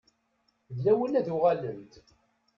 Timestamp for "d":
0.75-0.77